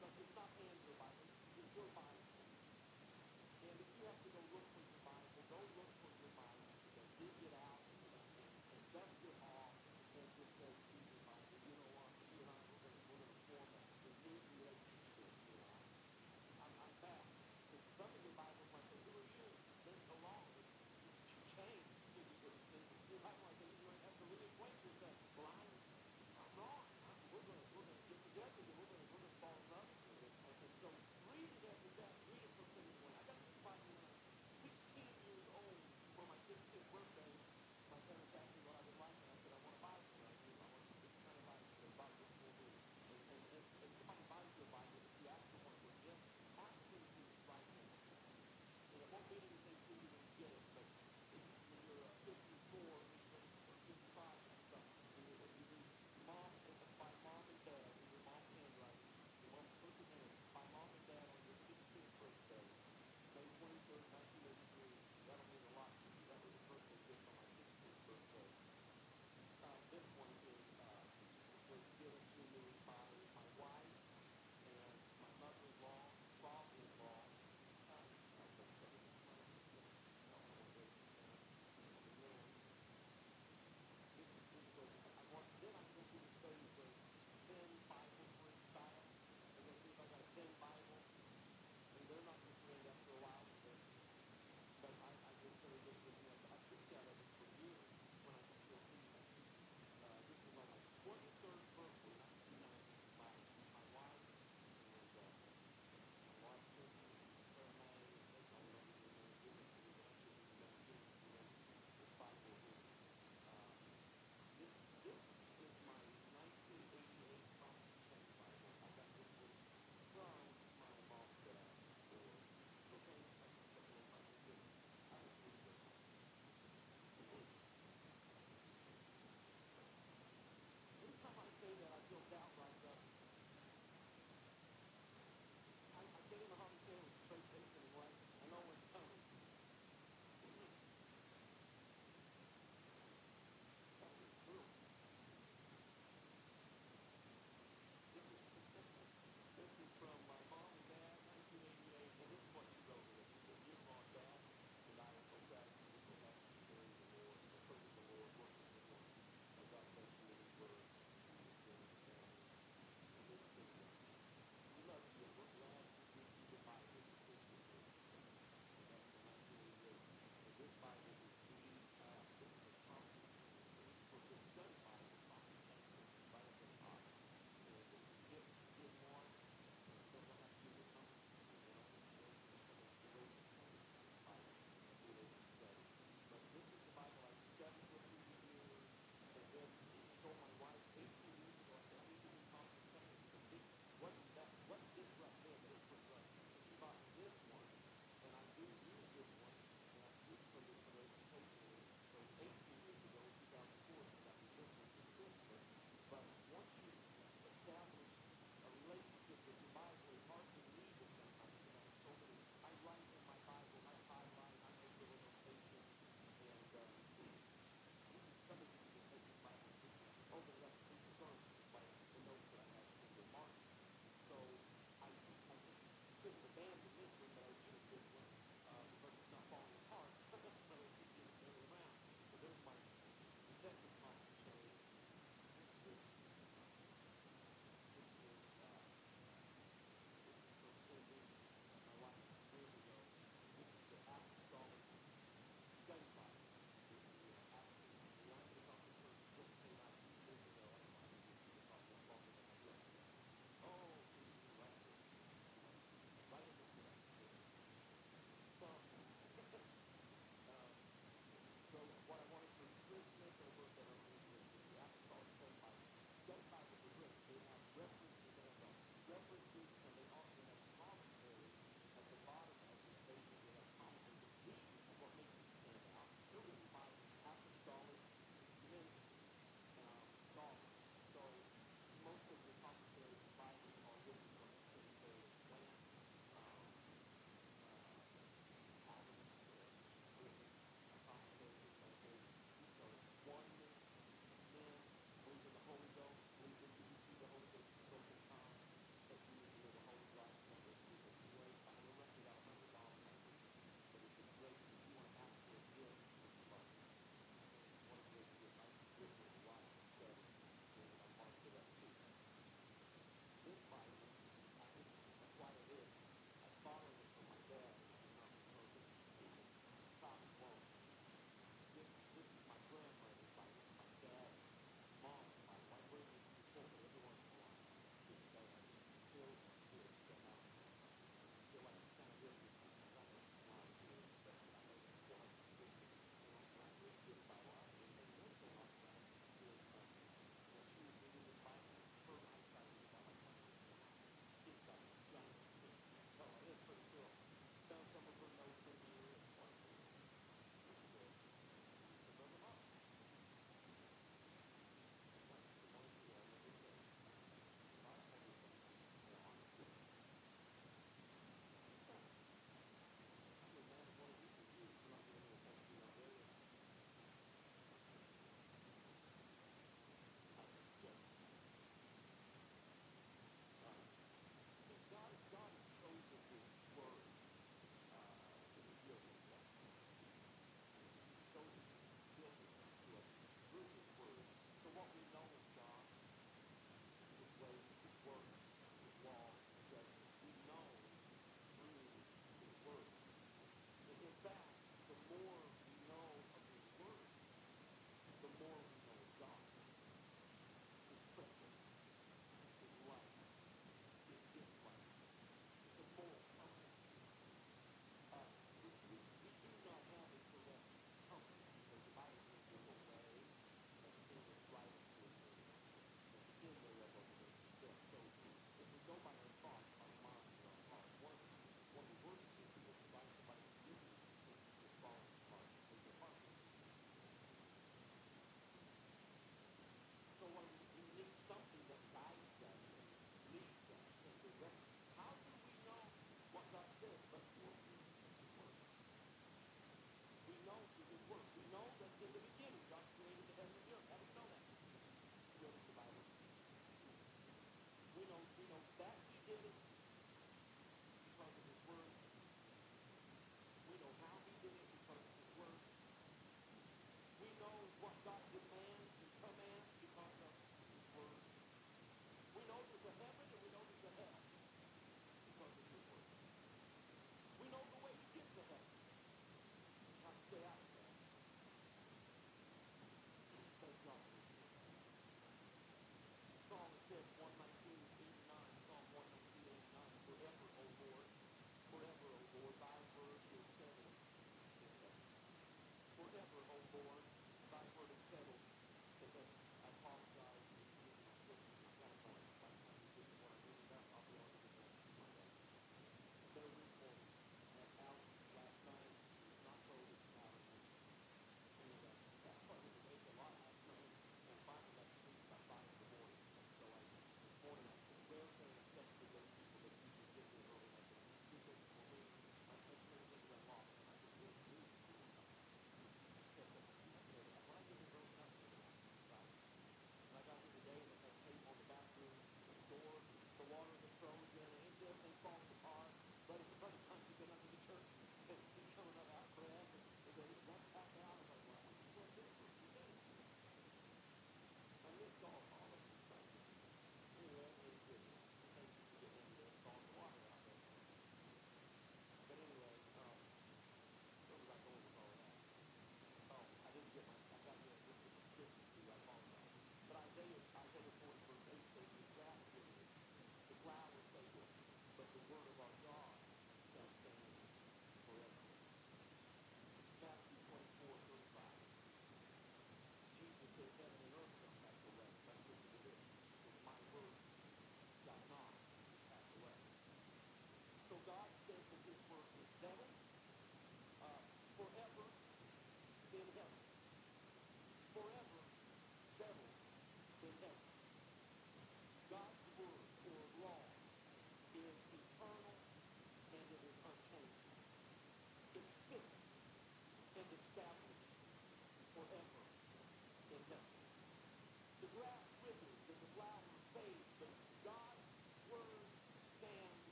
but 0.00 0.10
it's 0.16 0.32
not 0.36 0.48
Andrew 0.56 0.94
Bible. 0.96 1.26
It's 1.58 1.74
your 1.76 1.88
Bible. 1.92 2.21